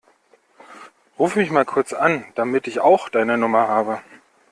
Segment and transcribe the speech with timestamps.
[1.19, 4.01] Ruf mich mal kurz an, damit ich auch deine Nummer habe.